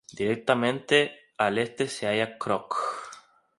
[0.11, 2.75] Directamente al este se halla Krogh.